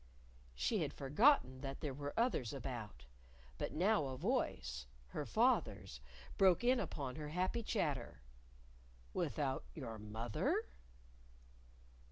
[0.55, 3.05] She had forgotten that there were others about.
[3.59, 6.01] But now a voice her father's
[6.39, 8.23] broke in upon her happy chatter:
[9.13, 10.61] "Without your _mother?